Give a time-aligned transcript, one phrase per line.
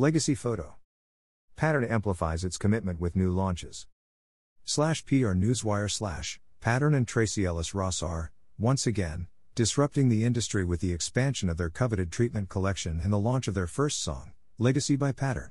[0.00, 0.76] Legacy Photo.
[1.56, 3.86] Pattern amplifies its commitment with new launches.
[4.64, 10.64] Slash PR Newswire slash Pattern and Tracee Ellis Ross are, once again, disrupting the industry
[10.64, 14.32] with the expansion of their coveted treatment collection and the launch of their first song,
[14.56, 15.50] Legacy by Pattern.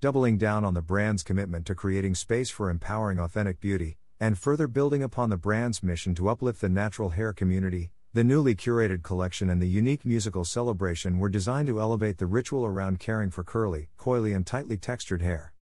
[0.00, 4.68] Doubling down on the brand's commitment to creating space for empowering authentic beauty, and further
[4.68, 9.48] building upon the brand's mission to uplift the natural hair community, the newly curated collection
[9.48, 13.88] and the unique musical celebration were designed to elevate the ritual around caring for curly,
[13.96, 15.52] coily, and tightly textured hair.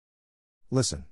[0.70, 1.04] Listen.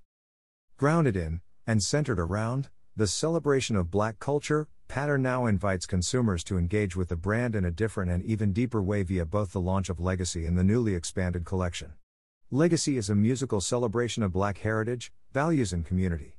[0.79, 6.57] Grounded in, and centered around, the celebration of black culture, Pattern now invites consumers to
[6.57, 9.91] engage with the brand in a different and even deeper way via both the launch
[9.91, 11.93] of Legacy and the newly expanded collection.
[12.51, 16.36] Legacy is a musical celebration of black heritage, values, and community.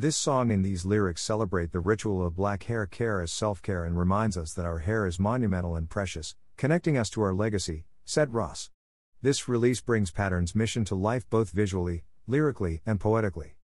[0.00, 3.84] This song and these lyrics celebrate the ritual of black hair care as self care
[3.84, 7.84] and reminds us that our hair is monumental and precious, connecting us to our legacy,
[8.06, 8.70] said Ross.
[9.20, 13.56] This release brings Pattern's mission to life both visually, lyrically, and poetically.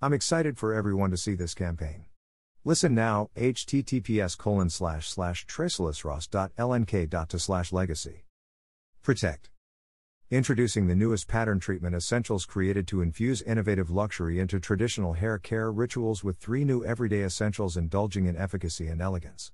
[0.00, 2.04] I'm excited for everyone to see this campaign.
[2.64, 5.10] Listen now, https colon slash
[7.40, 8.26] slash legacy.
[9.02, 9.50] Protect.
[10.32, 15.72] Introducing the newest pattern treatment essentials created to infuse innovative luxury into traditional hair care
[15.72, 19.50] rituals with three new everyday essentials indulging in efficacy and elegance.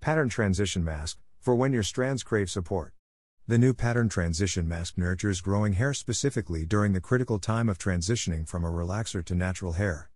[0.00, 2.94] Pattern Transition Mask, for when your strands crave support.
[3.46, 8.48] The new pattern transition mask nurtures growing hair specifically during the critical time of transitioning
[8.48, 10.10] from a relaxer to natural hair.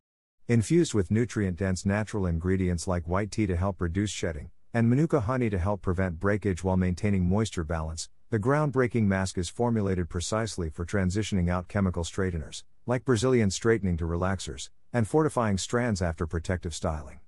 [0.49, 5.21] Infused with nutrient dense natural ingredients like white tea to help reduce shedding, and manuka
[5.21, 10.69] honey to help prevent breakage while maintaining moisture balance, the groundbreaking mask is formulated precisely
[10.69, 16.75] for transitioning out chemical straighteners, like Brazilian straightening to relaxers, and fortifying strands after protective
[16.75, 17.21] styling.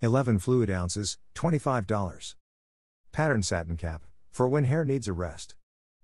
[0.00, 2.34] 11 fluid ounces, $25.
[3.12, 5.54] Pattern satin cap, for when hair needs a rest.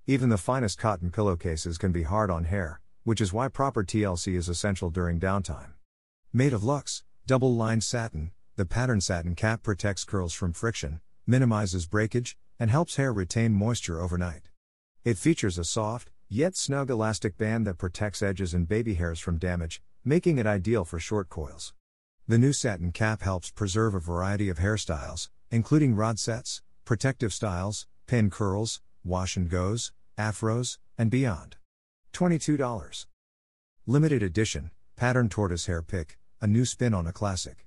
[0.07, 4.37] Even the finest cotton pillowcases can be hard on hair, which is why proper TLC
[4.37, 5.73] is essential during downtime.
[6.35, 11.87] Made of luxe, double lined satin, the pattern satin cap protects curls from friction, minimizes
[11.87, 14.49] breakage, and helps hair retain moisture overnight.
[15.05, 19.39] It features a soft, yet snug elastic band that protects edges and baby hairs from
[19.39, 21.75] damage, making it ideal for short coils.
[22.27, 27.87] The new satin cap helps preserve a variety of hairstyles, including rod sets, protective styles,
[28.07, 31.57] pin curls, wash and goes, afros, and beyond.
[32.13, 33.07] $22.
[33.87, 37.67] Limited edition, pattern tortoise hair pick, a new spin on a classic.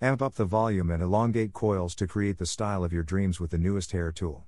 [0.00, 3.52] Amp up the volume and elongate coils to create the style of your dreams with
[3.52, 4.44] the newest hair tool.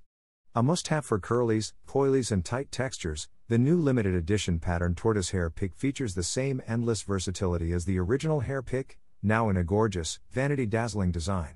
[0.57, 5.31] A must have for curlies, coilies, and tight textures, the new limited edition pattern tortoise
[5.31, 9.63] hair pick features the same endless versatility as the original hair pick, now in a
[9.63, 11.55] gorgeous, vanity dazzling design.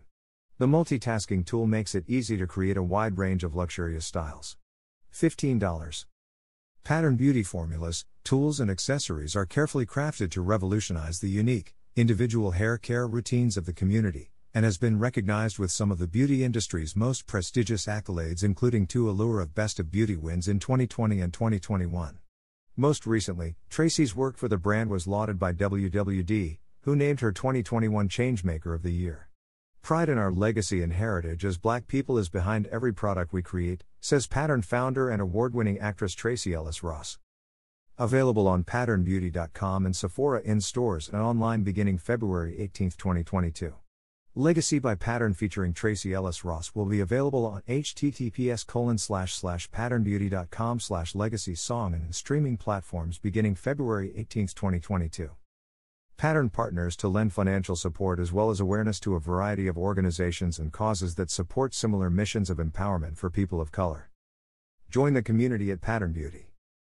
[0.59, 4.57] The multitasking tool makes it easy to create a wide range of luxurious styles.
[5.13, 6.05] $15.
[6.85, 12.79] Pattern beauty formulas, tools, and accessories are carefully crafted to revolutionize the unique, individual hair
[12.79, 16.95] care routines of the community, and has been recognized with some of the beauty industry's
[16.95, 22.19] most prestigious accolades, including two Allure of Best of Beauty wins in 2020 and 2021.
[22.77, 28.09] Most recently, Tracee's work for the brand was lauded by WWD, who named her 2021
[28.09, 29.29] Changemaker of the Year.
[29.83, 33.83] Pride in our legacy and heritage as black people is behind every product we create,
[34.01, 37.19] says Pattern founder and award winning actress Tracee Ellis Ross.
[38.01, 43.75] Available on patternbeauty.com and Sephora in stores and online beginning February 18, 2022.
[44.35, 49.71] Legacy by Pattern featuring Tracee Ellis Ross will be available on https colon slash slash
[49.71, 55.33] patternbeauty.com slash legacy song and streaming platforms beginning February 18, 2022.
[56.17, 60.59] Pattern partners to lend financial support as well as awareness to a variety of organizations
[60.59, 64.09] and causes that support similar missions of empowerment for people of color.
[64.89, 66.50] Join the community at Pattern Beauty.